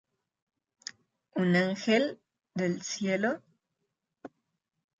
[1.35, 2.19] Un Ángel
[2.55, 3.43] del cielo